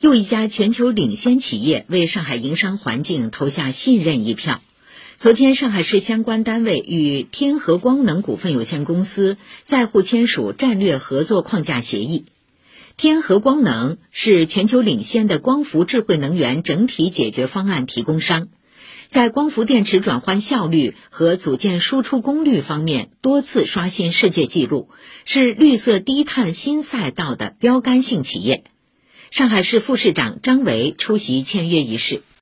[0.00, 4.62] 又一家全球领先企业为上海营商环境投下信任一票。
[5.18, 12.24] 昨天，上海市相关单位与天合光能股份有限公司在沪签署战略合作框架协议。
[12.96, 18.48] 天合光能是全球领先的光伏智慧能源整体解决方案提供商，
[19.08, 24.88] 在光伏电池转换效率和组件输出功率方面多次刷新世界纪录，
[25.26, 28.64] 是绿色低碳新赛道的标杆性企业。
[29.30, 32.22] 上海市副市长张维出席签约仪式。